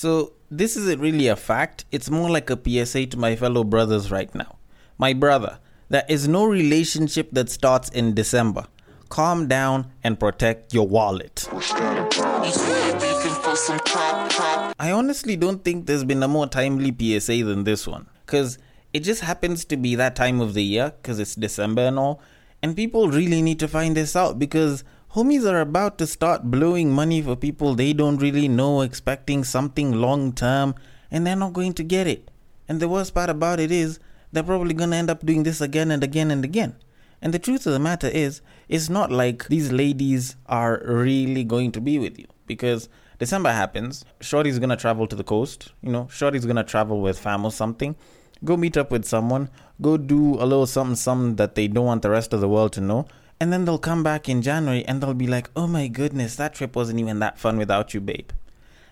[0.00, 4.12] So, this isn't really a fact, it's more like a PSA to my fellow brothers
[4.12, 4.58] right now.
[4.96, 8.66] My brother, there is no relationship that starts in December.
[9.08, 11.48] Calm down and protect your wallet.
[14.78, 18.06] I honestly don't think there's been a more timely PSA than this one.
[18.24, 18.56] Because
[18.92, 22.22] it just happens to be that time of the year, because it's December and all.
[22.62, 26.92] And people really need to find this out because homies are about to start blowing
[26.92, 30.74] money for people they don't really know, expecting something long term,
[31.10, 32.30] and they're not going to get it.
[32.68, 33.98] And the worst part about it is,
[34.32, 36.76] they're probably going to end up doing this again and again and again.
[37.22, 41.72] And the truth of the matter is, it's not like these ladies are really going
[41.72, 42.88] to be with you because
[43.18, 47.44] December happens, Shorty's gonna travel to the coast, you know, Shorty's gonna travel with fam
[47.44, 47.96] or something,
[48.44, 49.50] go meet up with someone,
[49.82, 52.72] go do a little something, something that they don't want the rest of the world
[52.74, 53.06] to know,
[53.40, 56.54] and then they'll come back in January and they'll be like, oh my goodness, that
[56.54, 58.30] trip wasn't even that fun without you, babe.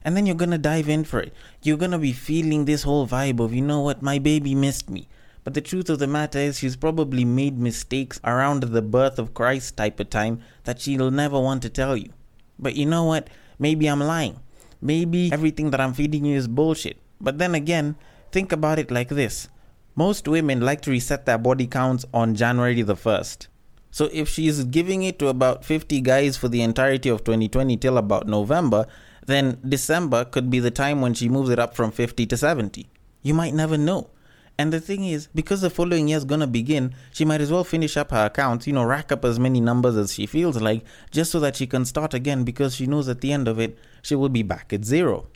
[0.04, 1.32] And then you're gonna dive in for it.
[1.62, 5.08] You're gonna be feeling this whole vibe of, you know what, my baby missed me.
[5.42, 9.34] But the truth of the matter is, she's probably made mistakes around the birth of
[9.34, 12.10] Christ type of time that she'll never want to tell you.
[12.58, 13.28] But you know what?
[13.58, 14.40] Maybe I'm lying.
[14.80, 16.98] Maybe everything that I'm feeding you is bullshit.
[17.20, 17.96] But then again,
[18.32, 19.48] think about it like this
[19.94, 23.48] most women like to reset their body counts on January the 1st.
[23.96, 27.96] So if she's giving it to about 50 guys for the entirety of 2020 till
[27.96, 28.84] about November,
[29.24, 32.90] then December could be the time when she moves it up from 50 to 70.
[33.22, 34.10] You might never know.
[34.58, 37.64] And the thing is, because the following year is gonna begin, she might as well
[37.64, 40.84] finish up her accounts, you know, rack up as many numbers as she feels like,
[41.10, 43.78] just so that she can start again because she knows at the end of it,
[44.02, 45.26] she will be back at zero.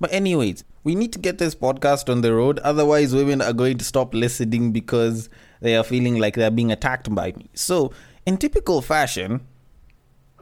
[0.00, 3.76] But, anyways, we need to get this podcast on the road, otherwise, women are going
[3.76, 5.28] to stop listening because
[5.60, 7.50] they are feeling like they're being attacked by me.
[7.54, 7.92] So,
[8.26, 9.46] in typical fashion,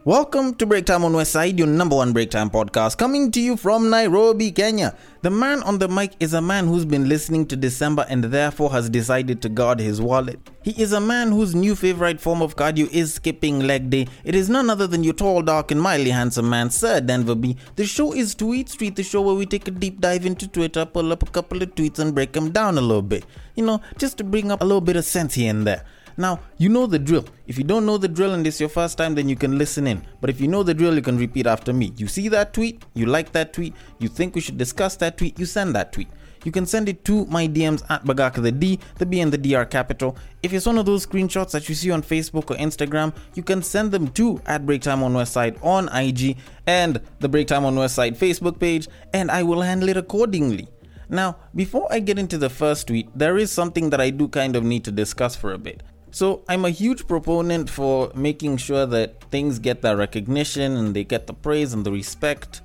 [0.06, 3.56] Welcome to Break Time on Westside, your number one break time podcast, coming to you
[3.56, 4.96] from Nairobi, Kenya.
[5.22, 8.70] The man on the mic is a man who's been listening to December and therefore
[8.70, 10.38] has decided to guard his wallet.
[10.62, 14.06] He is a man whose new favorite form of cardio is skipping leg day.
[14.22, 17.56] It is none other than your tall, dark, and mildly handsome man, Sir Denver B.
[17.74, 20.86] The show is Tweet Street, the show where we take a deep dive into Twitter,
[20.86, 23.26] pull up a couple of tweets, and break them down a little bit.
[23.56, 25.84] You know, just to bring up a little bit of sense here and there.
[26.16, 27.26] Now, you know the drill.
[27.46, 29.86] If you don't know the drill and is your first time, then you can listen
[29.86, 30.02] in.
[30.20, 31.92] But if you know the drill, you can repeat after me.
[31.96, 35.38] You see that tweet, you like that tweet, you think we should discuss that tweet,
[35.38, 36.08] you send that tweet.
[36.44, 39.38] You can send it to my DMs at Bagaka the D, the B and the
[39.38, 40.16] D are capital.
[40.44, 43.62] If it's one of those screenshots that you see on Facebook or Instagram, you can
[43.62, 46.36] send them to at Breaktime on Westside on IG
[46.68, 50.68] and the Breaktime on Westside Facebook page, and I will handle it accordingly.
[51.08, 54.54] Now, before I get into the first tweet, there is something that I do kind
[54.54, 55.82] of need to discuss for a bit.
[56.16, 61.04] So I'm a huge proponent for making sure that things get the recognition and they
[61.04, 62.62] get the praise and the respect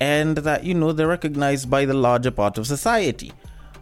[0.00, 3.30] and that you know they're recognized by the larger part of society.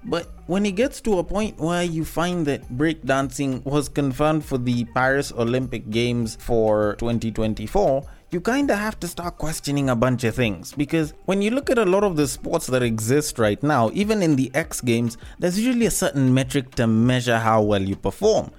[0.02, 4.58] But when it gets to a point where you find that breakdancing was confirmed for
[4.58, 8.02] the Paris Olympic Games for 2024,
[8.32, 11.70] you kind of have to start questioning a bunch of things because when you look
[11.70, 15.16] at a lot of the sports that exist right now, even in the X Games,
[15.38, 18.50] there's usually a certain metric to measure how well you perform.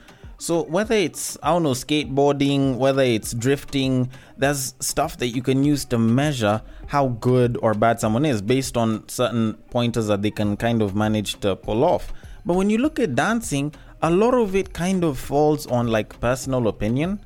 [0.44, 5.64] So whether it's I don't know skateboarding, whether it's drifting, there's stuff that you can
[5.64, 10.32] use to measure how good or bad someone is based on certain pointers that they
[10.32, 12.12] can kind of manage to pull off.
[12.46, 16.20] But when you look at dancing, a lot of it kind of falls on like
[16.20, 17.22] personal opinion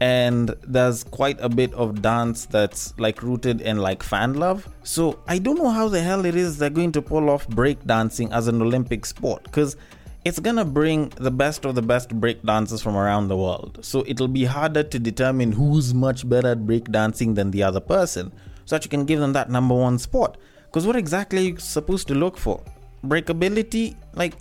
[0.00, 4.68] and there's quite a bit of dance that's like rooted in like fan love.
[4.82, 7.84] So I don't know how the hell it is they're going to pull off break
[7.86, 9.76] dancing as an Olympic sport because
[10.26, 13.78] it's gonna bring the best of the best break dancers from around the world.
[13.82, 17.78] So it'll be harder to determine who's much better at break dancing than the other
[17.78, 18.32] person,
[18.64, 20.36] so that you can give them that number one spot.
[20.64, 22.60] Because what exactly are you supposed to look for?
[23.04, 23.94] Breakability?
[24.14, 24.34] Like,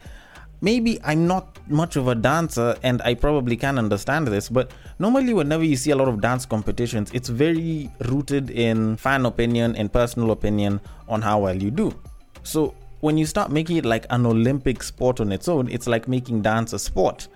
[0.59, 5.35] maybe I'm not much of a dancer and I probably can understand this, but normally,
[5.35, 9.93] whenever you see a lot of dance competitions, it's very rooted in fan opinion and
[9.93, 11.93] personal opinion on how well you do.
[12.41, 16.07] So, when you start making it like an Olympic sport on its own, it's like
[16.07, 17.27] making dance a sport.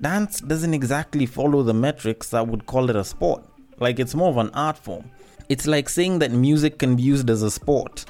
[0.00, 3.44] Dance doesn't exactly follow the metrics that would call it a sport.
[3.78, 5.10] Like it's more of an art form.
[5.48, 8.04] It's like saying that music can be used as a sport.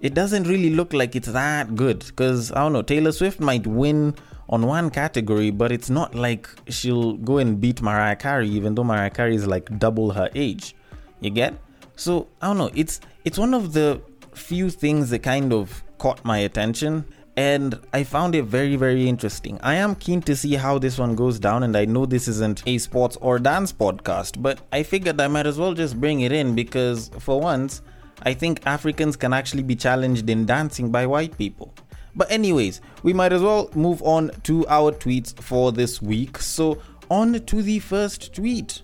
[0.00, 3.66] It doesn't really look like it's that good because I don't know, Taylor Swift might
[3.66, 4.16] win
[4.48, 8.84] on one category, but it's not like she'll go and beat Mariah Carey, even though
[8.84, 10.74] Mariah Carey is like double her age.
[11.20, 11.54] You get?
[11.94, 12.70] So I don't know.
[12.74, 14.02] It's it's one of the
[14.34, 17.04] few things that kind of caught my attention
[17.36, 19.58] and I found it very, very interesting.
[19.62, 22.62] I am keen to see how this one goes down, and I know this isn't
[22.66, 26.32] a sports or dance podcast, but I figured I might as well just bring it
[26.32, 27.80] in because, for once,
[28.22, 31.72] I think Africans can actually be challenged in dancing by white people.
[32.14, 36.36] But, anyways, we might as well move on to our tweets for this week.
[36.36, 38.82] So, on to the first tweet.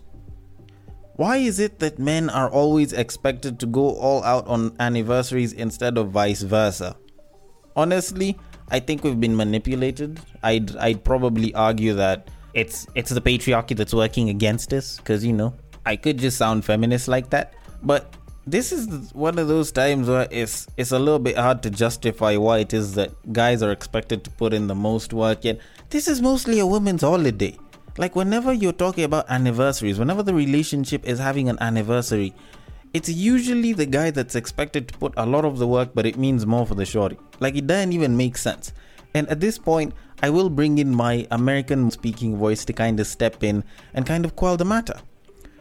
[1.17, 5.99] Why is it that men are always expected to go all out on anniversaries instead
[5.99, 6.97] of vice versa?
[7.79, 8.37] Honestly,
[8.71, 10.21] I think we've been manipulated.
[10.43, 15.33] I'd I'd probably argue that it's it's the patriarchy that's working against us because you
[15.33, 15.55] know
[15.87, 18.17] I could just sound feminist like that, but
[18.47, 22.37] this is one of those times where it's it's a little bit hard to justify
[22.37, 25.45] why it is that guys are expected to put in the most work.
[25.45, 25.61] Yet
[25.91, 27.57] this is mostly a woman's holiday.
[27.97, 32.35] Like whenever you're talking about anniversaries, whenever the relationship is having an anniversary,
[32.94, 36.17] it's usually the guy that's expected to put a lot of the work, but it
[36.17, 37.19] means more for the shorty.
[37.40, 38.73] Like it doesn't even make sense.
[39.14, 43.06] And at this point, I will bring in my American speaking voice to kind of
[43.06, 43.64] step in
[43.94, 45.00] and kind of quell the matter.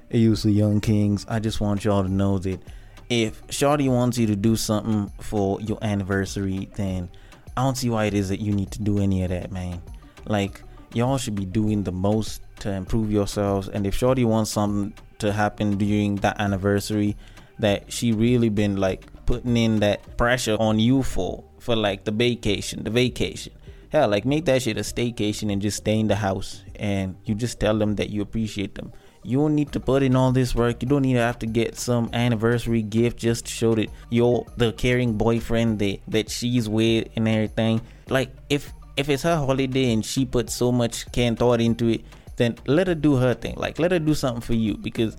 [0.10, 2.62] Hey, you the young kings, I just want y'all to know that
[3.10, 7.10] if Shorty wants you to do something for your anniversary, then
[7.56, 9.82] I don't see why it is that you need to do any of that, man.
[10.26, 10.62] Like,
[10.94, 13.68] y'all should be doing the most to improve yourselves.
[13.70, 17.16] And if Shorty wants something to happen during that anniversary
[17.60, 22.12] that she really been like putting in that pressure on you for, for like the
[22.12, 23.54] vacation, the vacation.
[23.90, 27.36] Hell, like make that shit a staycation and just stay in the house and you
[27.36, 28.92] just tell them that you appreciate them.
[29.24, 30.82] You don't need to put in all this work.
[30.82, 34.46] You don't need to have to get some anniversary gift just to show that you're
[34.56, 37.82] the caring boyfriend that, that she's with and everything.
[38.10, 42.02] Like if if it's her holiday and she put so much and thought into it,
[42.38, 43.56] then let her do her thing.
[43.58, 45.18] Like let her do something for you because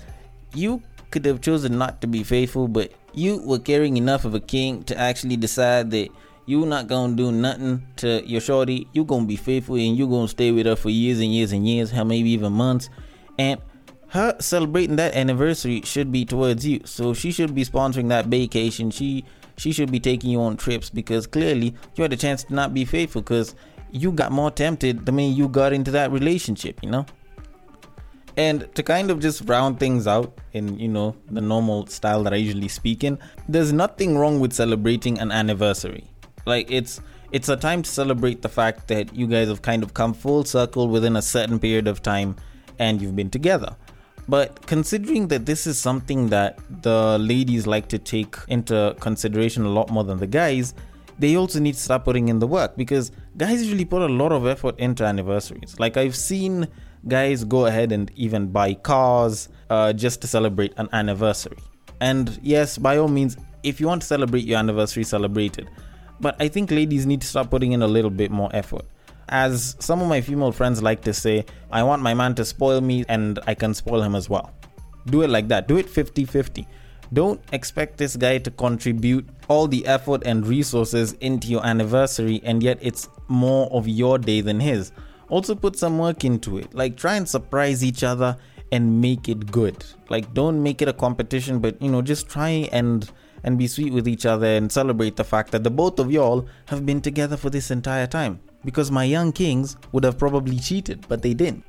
[0.55, 4.41] you could have chosen not to be faithful, but you were caring enough of a
[4.41, 6.09] king to actually decide that
[6.47, 8.89] you're not gonna do nothing to your shorty.
[8.93, 11.69] You gonna be faithful and you gonna stay with her for years and years and
[11.69, 12.89] years, hell maybe even months.
[13.39, 13.61] And
[14.09, 16.81] her celebrating that anniversary should be towards you.
[16.85, 18.91] So she should be sponsoring that vacation.
[18.91, 19.25] She
[19.59, 22.73] she should be taking you on trips because clearly you had a chance to not
[22.73, 23.55] be faithful because
[23.91, 27.07] you got more tempted the minute you got into that relationship, you know?
[28.37, 32.33] And to kind of just round things out in, you know, the normal style that
[32.33, 33.19] I usually speak in,
[33.49, 36.05] there's nothing wrong with celebrating an anniversary.
[36.47, 37.01] Like it's
[37.33, 40.45] it's a time to celebrate the fact that you guys have kind of come full
[40.45, 42.37] circle within a certain period of time
[42.79, 43.77] and you've been together.
[44.29, 49.69] But considering that this is something that the ladies like to take into consideration a
[49.69, 50.75] lot more than the guys,
[51.19, 54.33] they also need to start putting in the work because guys usually put a lot
[54.33, 55.79] of effort into anniversaries.
[55.79, 56.69] Like I've seen
[57.07, 61.59] guys go ahead and even buy cars uh, just to celebrate an anniversary.
[62.01, 65.69] And yes, by all means, if you want to celebrate your anniversary, celebrate it.
[66.21, 68.85] But I think ladies need to start putting in a little bit more effort
[69.29, 72.81] as some of my female friends like to say, I want my man to spoil
[72.81, 74.53] me and I can spoil him as well.
[75.07, 75.69] Do it like that.
[75.69, 76.67] Do it 50 50.
[77.13, 82.63] Don't expect this guy to contribute all the effort and resources into your anniversary and
[82.63, 84.93] yet it's more of your day than his.
[85.31, 86.75] Also, put some work into it.
[86.75, 88.37] Like, try and surprise each other
[88.73, 89.85] and make it good.
[90.09, 93.11] Like, don't make it a competition, but you know, just try and
[93.45, 96.47] and be sweet with each other and celebrate the fact that the both of y'all
[96.67, 101.07] have been together for this entire time because my young kings would have probably cheated,
[101.09, 101.65] but they didn't.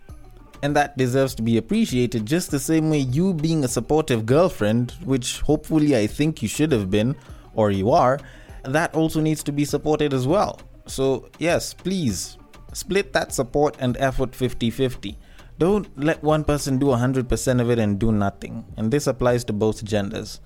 [0.61, 4.91] And that deserves to be appreciated just the same way you being a supportive girlfriend,
[5.03, 7.15] which hopefully I think you should have been,
[7.53, 8.19] or you are,
[8.63, 10.59] that also needs to be supported as well.
[10.85, 12.37] So, yes, please
[12.73, 15.17] split that support and effort 50 50.
[15.57, 18.65] Don't let one person do 100% of it and do nothing.
[18.77, 20.39] And this applies to both genders.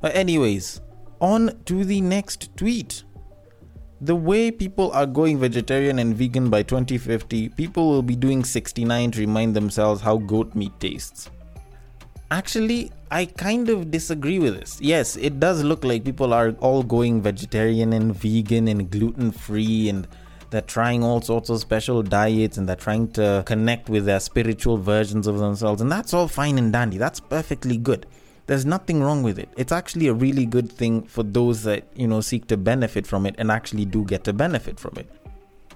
[0.00, 0.80] But, anyways,
[1.20, 3.04] on to the next tweet.
[4.02, 9.12] The way people are going vegetarian and vegan by 2050, people will be doing 69
[9.12, 11.30] to remind themselves how goat meat tastes.
[12.30, 14.78] Actually, I kind of disagree with this.
[14.82, 19.88] Yes, it does look like people are all going vegetarian and vegan and gluten free
[19.88, 20.06] and
[20.50, 24.76] they're trying all sorts of special diets and they're trying to connect with their spiritual
[24.76, 26.98] versions of themselves, and that's all fine and dandy.
[26.98, 28.06] That's perfectly good
[28.46, 29.48] there's nothing wrong with it.
[29.56, 33.26] It's actually a really good thing for those that, you know, seek to benefit from
[33.26, 35.10] it and actually do get to benefit from it.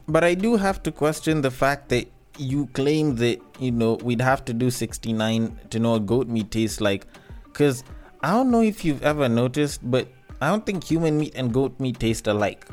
[0.07, 4.21] But I do have to question the fact that you claim that, you know, we'd
[4.21, 7.07] have to do 69 to know what goat meat tastes like.
[7.45, 7.85] Because
[8.23, 10.09] I don't know if you've ever noticed, but
[10.41, 12.67] I don't think human meat and goat meat taste alike.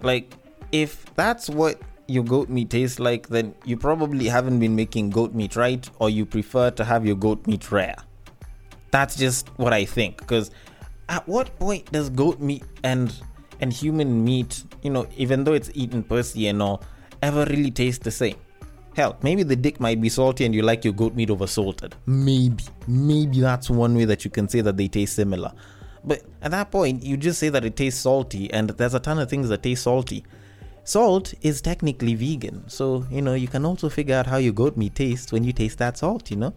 [0.00, 0.34] Like,
[0.70, 5.34] if that's what your goat meat tastes like, then you probably haven't been making goat
[5.34, 7.96] meat right, or you prefer to have your goat meat rare.
[8.92, 10.18] That's just what I think.
[10.18, 10.52] Because
[11.08, 13.12] at what point does goat meat and
[13.60, 16.82] and human meat, you know, even though it's eaten per se and all,
[17.22, 18.36] ever really taste the same?
[18.94, 21.94] Hell, maybe the dick might be salty and you like your goat meat over salted.
[22.06, 22.62] Maybe.
[22.86, 25.52] Maybe that's one way that you can say that they taste similar.
[26.04, 29.18] But at that point, you just say that it tastes salty, and there's a ton
[29.18, 30.24] of things that taste salty.
[30.84, 34.76] Salt is technically vegan, so you know you can also figure out how your goat
[34.76, 36.52] meat tastes when you taste that salt, you know.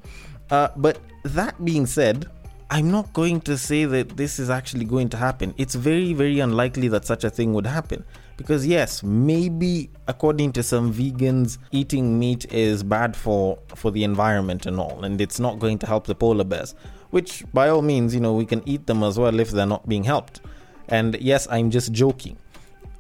[0.50, 2.26] Uh, but that being said,
[2.70, 5.54] I'm not going to say that this is actually going to happen.
[5.58, 8.04] It's very, very unlikely that such a thing would happen.
[8.38, 14.66] Because, yes, maybe according to some vegans, eating meat is bad for, for the environment
[14.66, 16.76] and all, and it's not going to help the polar bears.
[17.12, 19.88] Which, by all means, you know, we can eat them as well if they're not
[19.88, 20.42] being helped.
[20.90, 22.38] And yes, I'm just joking.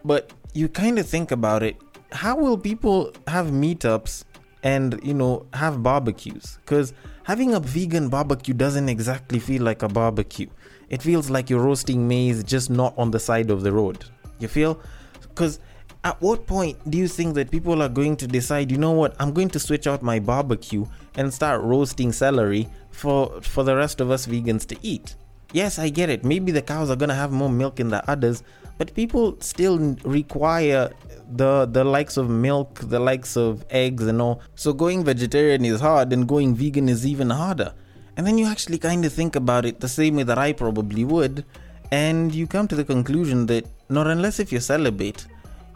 [0.06, 1.75] But you kind of think about it
[2.16, 4.24] how will people have meetups
[4.64, 6.58] and, you know, have barbecues?
[6.62, 6.94] Because
[7.25, 10.48] having a vegan barbecue doesn't exactly feel like a barbecue.
[10.89, 14.05] It feels like you're roasting maize just not on the side of the road.
[14.38, 14.79] You feel?
[15.22, 15.60] Because
[16.03, 19.15] at what point do you think that people are going to decide, you know what,
[19.20, 24.01] I'm going to switch out my barbecue and start roasting celery for for the rest
[24.01, 25.15] of us vegans to eat?
[25.51, 26.24] Yes, I get it.
[26.24, 28.44] Maybe the cows are gonna have more milk than the others,
[28.77, 30.91] but people still require
[31.32, 34.41] the the likes of milk, the likes of eggs and all.
[34.55, 37.74] So going vegetarian is hard and going vegan is even harder.
[38.17, 41.03] And then you actually kind of think about it the same way that I probably
[41.03, 41.44] would,
[41.91, 45.25] and you come to the conclusion that not unless if you're celibate,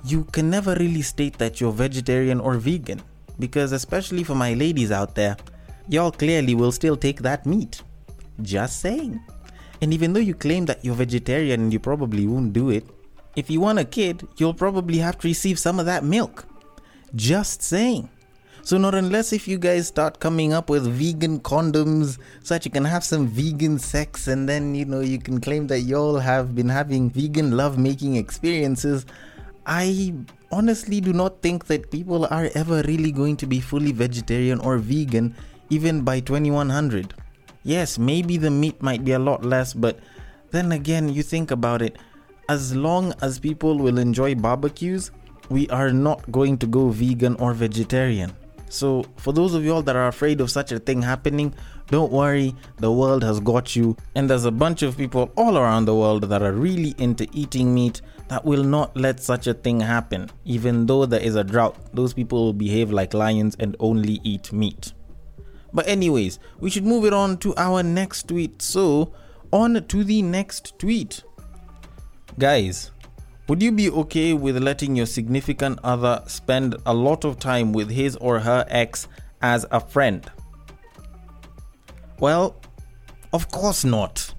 [0.05, 3.01] you can never really state that you're vegetarian or vegan.
[3.39, 5.37] Because especially for my ladies out there,
[5.87, 7.81] y'all clearly will still take that meat.
[8.41, 9.19] Just saying.
[9.81, 12.85] And even though you claim that you're vegetarian and you probably won't do it,
[13.35, 16.45] if you want a kid, you'll probably have to receive some of that milk.
[17.15, 18.09] Just saying.
[18.61, 22.71] So, not unless if you guys start coming up with vegan condoms so that you
[22.71, 26.53] can have some vegan sex and then, you know, you can claim that y'all have
[26.53, 29.05] been having vegan love making experiences,
[29.65, 30.13] I
[30.51, 34.77] honestly do not think that people are ever really going to be fully vegetarian or
[34.77, 35.35] vegan
[35.69, 37.13] even by 2100.
[37.63, 39.99] Yes, maybe the meat might be a lot less, but
[40.51, 41.97] then again, you think about it
[42.49, 45.11] as long as people will enjoy barbecues,
[45.49, 48.35] we are not going to go vegan or vegetarian.
[48.69, 51.53] So, for those of y'all that are afraid of such a thing happening,
[51.87, 53.95] don't worry, the world has got you.
[54.15, 57.73] And there's a bunch of people all around the world that are really into eating
[57.73, 60.29] meat that will not let such a thing happen.
[60.45, 64.51] Even though there is a drought, those people will behave like lions and only eat
[64.51, 64.93] meat.
[65.73, 68.61] But, anyways, we should move it on to our next tweet.
[68.61, 69.13] So,
[69.51, 71.23] on to the next tweet.
[72.37, 72.91] Guys,
[73.47, 77.89] would you be okay with letting your significant other spend a lot of time with
[77.89, 79.07] his or her ex
[79.41, 80.29] as a friend?
[82.19, 82.55] Well,
[83.33, 84.33] of course not.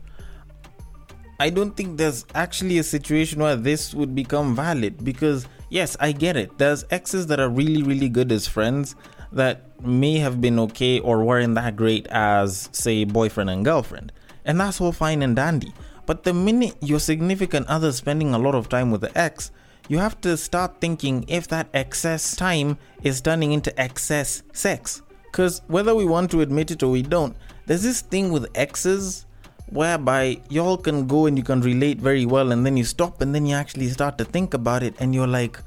[1.40, 6.12] I don't think there's actually a situation where this would become valid because, yes, I
[6.12, 6.58] get it.
[6.58, 8.94] There's exes that are really, really good as friends
[9.32, 14.12] that may have been okay or weren't that great as, say, boyfriend and girlfriend.
[14.44, 15.72] And that's all fine and dandy.
[16.06, 19.50] But the minute your significant other spending a lot of time with the ex,
[19.88, 25.02] you have to start thinking if that excess time is turning into excess sex.
[25.24, 29.26] Because whether we want to admit it or we don't, there's this thing with exes
[29.66, 33.32] whereby y'all can go and you can relate very well, and then you stop and
[33.32, 35.60] then you actually start to think about it, and you're like,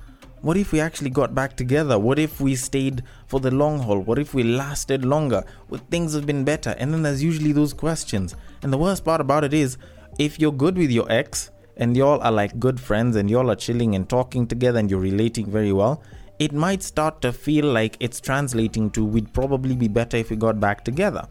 [0.44, 1.98] what if we actually got back together?
[1.98, 4.00] What if we stayed for the long haul?
[4.00, 5.46] What if we lasted longer?
[5.70, 6.76] Would things have been better?
[6.78, 8.36] And then there's usually those questions.
[8.62, 9.78] And the worst part about it is,
[10.20, 13.56] if you're good with your ex and y'all are like good friends and y'all are
[13.56, 16.04] chilling and talking together and you're relating very well,
[16.40, 20.36] it might start to feel like it's translating to we'd probably be better if we
[20.36, 21.26] got back together.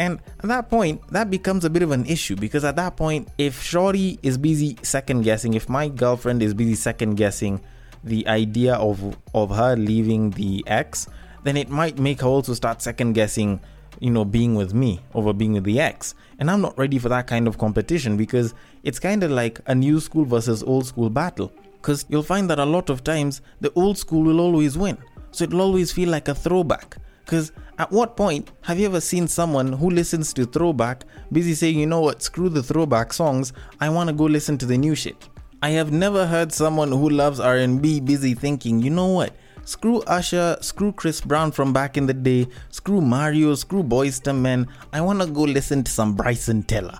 [0.00, 3.28] And at that point, that becomes a bit of an issue because at that point,
[3.38, 7.60] if Shorty is busy second guessing, if my girlfriend is busy second guessing
[8.04, 11.08] the idea of of her leaving the ex,
[11.44, 13.60] then it might make her also start second guessing
[14.00, 16.14] you know, being with me over being with the ex.
[16.38, 19.74] And I'm not ready for that kind of competition because it's kind of like a
[19.74, 21.52] new school versus old school battle.
[21.76, 24.98] Because you'll find that a lot of times the old school will always win.
[25.30, 26.96] So it'll always feel like a throwback.
[27.24, 31.78] Because at what point have you ever seen someone who listens to throwback busy saying,
[31.78, 34.94] you know what, screw the throwback songs, I want to go listen to the new
[34.94, 35.28] shit?
[35.60, 39.34] I have never heard someone who loves R&B busy thinking, you know what,
[39.64, 44.32] Screw Usher, screw Chris Brown from back in the day, screw Mario, screw Boyz II
[44.32, 44.68] Men.
[44.92, 46.98] I wanna go listen to some Bryson Tiller.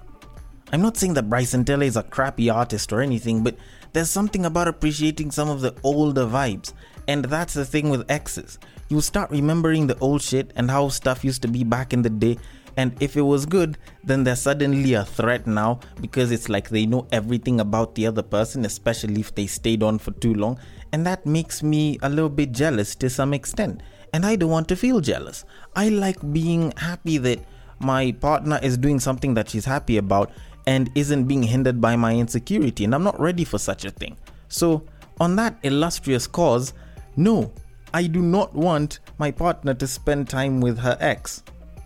[0.73, 3.57] I'm not saying that Bryson Tiller is a crappy artist or anything, but
[3.95, 6.75] there's something about appreciating some of the older vibes.
[7.07, 8.59] And that's the thing with exes.
[8.91, 12.11] You start remembering the old shit and how stuff used to be back in the
[12.11, 12.37] day.
[12.79, 16.87] And if it was good, then they're suddenly a threat now because it's like they
[16.87, 20.59] know everything about the other person, especially if they stayed on for too long
[20.93, 23.83] and that makes me a little bit jealous to some extent.
[24.13, 25.45] And I don't want to feel jealous.
[25.77, 27.41] I like being happy that
[27.81, 30.33] my partner is doing something that she's happy about,
[30.67, 34.17] and isn't being hindered by my insecurity, and I'm not ready for such a thing.
[34.49, 34.85] So,
[35.21, 36.75] on that illustrious cause,
[37.17, 37.53] no,
[37.95, 41.43] I do not want my partner to spend time with her ex.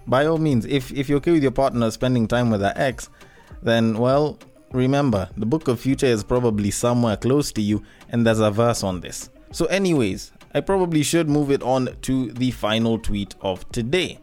[0.06, 3.08] By all means, if, if you're okay with your partner spending time with her ex,
[3.62, 4.38] then, well,
[4.72, 8.82] remember, the book of future is probably somewhere close to you, and there's a verse
[8.82, 9.30] on this.
[9.52, 14.18] So, anyways, I probably should move it on to the final tweet of today.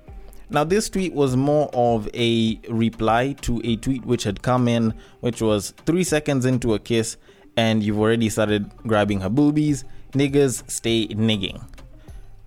[0.50, 4.96] Now, this tweet was more of a reply to a tweet which had come in,
[5.20, 7.18] which was three seconds into a kiss,
[7.56, 9.84] and you've already started grabbing her boobies.
[10.14, 11.64] Niggas stay nigging.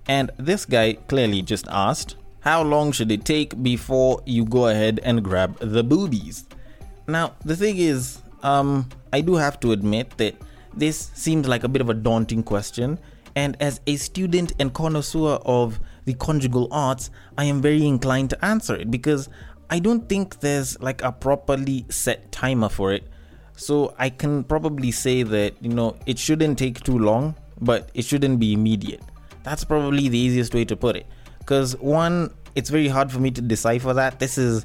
[0.09, 4.99] And this guy clearly just asked, How long should it take before you go ahead
[5.05, 6.45] and grab the boobies?
[7.07, 10.35] Now, the thing is, um, I do have to admit that
[10.75, 12.99] this seems like a bit of a daunting question.
[13.37, 18.45] And as a student and connoisseur of the conjugal arts, I am very inclined to
[18.45, 19.29] answer it because
[19.71, 23.07] I don't think there's like a properly set timer for it.
[23.55, 28.05] So I can probably say that, you know, it shouldn't take too long, but it
[28.05, 29.03] shouldn't be immediate.
[29.45, 31.07] That's probably the easiest way to put it.
[31.43, 34.21] Because one, it's very hard for me to decipher that.
[34.21, 34.65] This is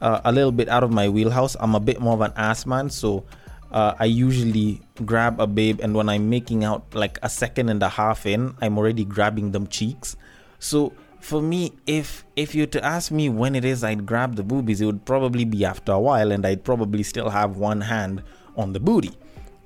[0.00, 1.56] uh, a little bit out of my wheelhouse.
[1.58, 3.24] I'm a bit more of an ass man, so
[3.72, 7.82] uh, I usually grab a babe, and when I'm making out like a second and
[7.82, 10.16] a half in, I'm already grabbing them cheeks.
[10.58, 14.44] So for me, if if you to ask me when it is I'd grab the
[14.44, 18.22] boobies, it would probably be after a while, and I'd probably still have one hand
[18.56, 19.12] on the booty.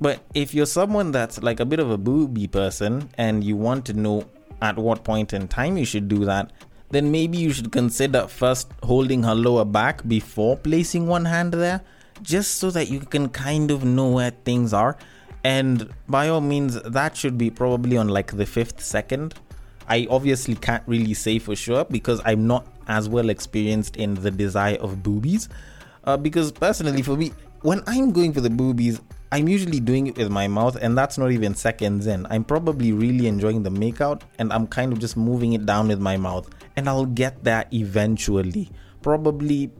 [0.01, 3.87] But if you're someone that's like a bit of a booby person and you want
[3.87, 4.25] to know
[4.63, 6.51] at what point in time you should do that,
[6.89, 11.83] then maybe you should consider first holding her lower back before placing one hand there,
[12.23, 14.97] just so that you can kind of know where things are.
[15.45, 19.35] And by all means, that should be probably on like the fifth second
[19.89, 24.31] I obviously can't really say for sure because I'm not as well experienced in the
[24.31, 25.49] desire of boobies.
[26.05, 29.01] Uh, because personally, for me, when I'm going for the boobies,
[29.33, 32.27] I'm usually doing it with my mouth, and that's not even seconds in.
[32.29, 36.01] I'm probably really enjoying the makeout, and I'm kind of just moving it down with
[36.01, 39.71] my mouth, and I'll get there eventually, probably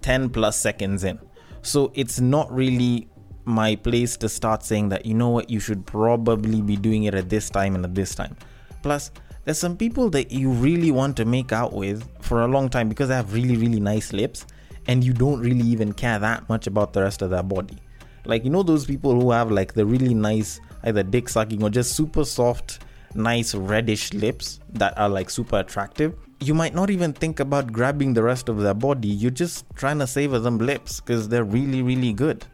[0.00, 1.18] 10 plus seconds in.
[1.60, 3.06] So it's not really
[3.44, 7.14] my place to start saying that, you know what, you should probably be doing it
[7.14, 8.34] at this time and at this time.
[8.82, 9.10] Plus,
[9.44, 12.88] there's some people that you really want to make out with for a long time
[12.88, 14.46] because they have really, really nice lips
[14.86, 17.76] and you don't really even care that much about the rest of their body.
[18.24, 21.70] Like, you know, those people who have like the really nice, either dick sucking or
[21.70, 22.80] just super soft,
[23.14, 26.14] nice reddish lips that are like super attractive.
[26.40, 29.98] You might not even think about grabbing the rest of their body, you're just trying
[30.00, 32.44] to savor them lips because they're really, really good.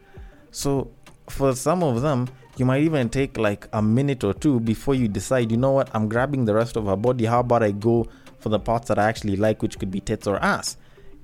[0.50, 0.90] So,
[1.28, 5.08] for some of them, you might even take like a minute or two before you
[5.08, 7.24] decide, you know what, I'm grabbing the rest of her body.
[7.24, 8.06] How about I go
[8.40, 10.76] for the parts that I actually like, which could be tits or ass?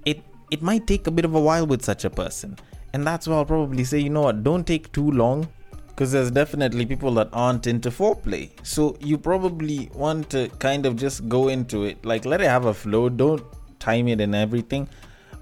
[0.04, 2.56] It it might take a bit of a while with such a person.
[2.94, 5.48] And that's why I'll probably say, you know what, don't take too long
[5.88, 8.50] because there's definitely people that aren't into foreplay.
[8.62, 12.66] So you probably want to kind of just go into it, like let it have
[12.66, 13.42] a flow, don't
[13.80, 14.88] time it and everything,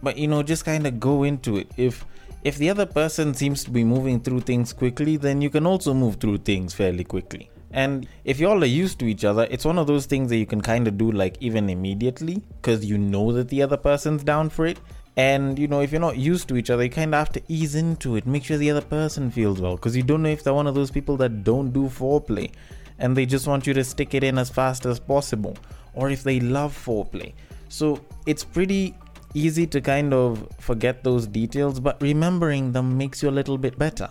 [0.03, 1.71] but you know, just kind of go into it.
[1.77, 2.07] If
[2.43, 5.93] if the other person seems to be moving through things quickly, then you can also
[5.93, 7.51] move through things fairly quickly.
[7.71, 10.39] And if you all are used to each other, it's one of those things that
[10.39, 14.25] you can kind of do like even immediately because you know that the other person's
[14.25, 14.81] down for it.
[15.17, 17.43] And you know, if you're not used to each other, you kind of have to
[17.49, 20.43] ease into it, make sure the other person feels well because you don't know if
[20.43, 22.51] they're one of those people that don't do foreplay
[22.99, 25.57] and they just want you to stick it in as fast as possible,
[25.95, 27.33] or if they love foreplay.
[27.69, 28.95] So it's pretty
[29.35, 33.79] easy to kind of forget those details, but remembering them makes you a little bit
[33.79, 34.11] better.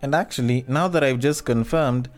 [0.00, 2.08] And actually, now that I've just confirmed,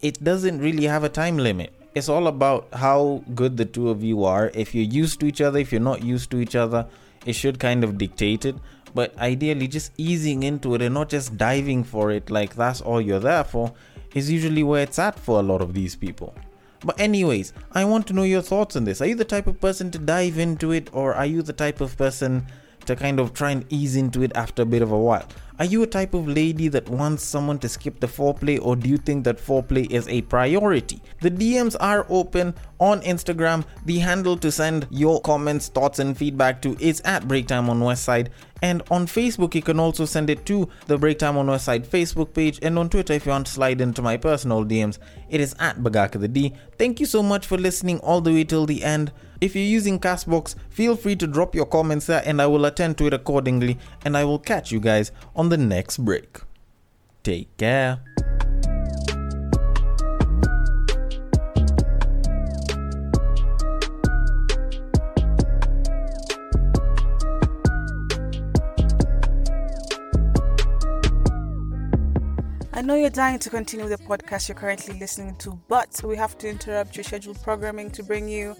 [0.00, 1.72] it doesn't really have a time limit.
[1.94, 4.50] It's all about how good the two of you are.
[4.54, 6.86] If you're used to each other, if you're not used to each other,
[7.28, 8.56] it should kind of dictate it.
[8.94, 13.00] But ideally, just easing into it and not just diving for it like that's all
[13.00, 13.74] you're there for
[14.14, 16.34] is usually where it's at for a lot of these people.
[16.80, 19.02] But, anyways, I want to know your thoughts on this.
[19.02, 21.80] Are you the type of person to dive into it, or are you the type
[21.80, 22.46] of person
[22.86, 25.26] to kind of try and ease into it after a bit of a while?
[25.58, 28.88] Are you a type of lady that wants someone to skip the foreplay, or do
[28.88, 31.02] you think that foreplay is a priority?
[31.20, 33.64] The DMs are open on Instagram.
[33.84, 38.28] The handle to send your comments, thoughts, and feedback to is at Breaktime on Westside.
[38.62, 42.60] And on Facebook, you can also send it to the Breaktime on Westside Facebook page.
[42.62, 45.78] And on Twitter, if you want to slide into my personal DMs, it is at
[45.78, 46.54] Bagaka the D.
[46.78, 49.10] Thank you so much for listening all the way till the end.
[49.40, 52.98] If you're using Castbox, feel free to drop your comments there and I will attend
[52.98, 53.78] to it accordingly.
[54.04, 56.40] And I will catch you guys on the next break.
[57.22, 58.00] Take care.
[72.72, 76.38] I know you're dying to continue the podcast you're currently listening to, but we have
[76.38, 78.56] to interrupt your scheduled programming to bring you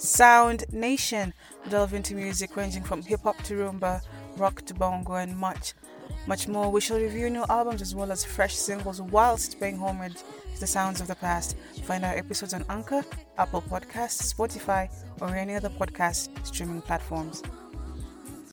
[0.00, 1.34] Sound Nation.
[1.68, 4.00] Delve into music ranging from hip hop to rumba,
[4.38, 5.74] rock to bongo, and much,
[6.26, 6.70] much more.
[6.72, 10.16] We shall review new albums as well as fresh singles whilst paying homage
[10.54, 11.54] to the sounds of the past.
[11.84, 13.04] Find our episodes on Anchor,
[13.36, 17.42] Apple Podcasts, Spotify, or any other podcast streaming platforms.